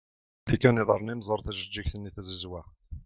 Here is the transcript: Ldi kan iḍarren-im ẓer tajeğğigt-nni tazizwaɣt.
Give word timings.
Ldi 0.43 0.57
kan 0.61 0.81
iḍarren-im 0.81 1.21
ẓer 1.27 1.39
tajeğğigt-nni 1.41 2.11
tazizwaɣt. 2.15 2.71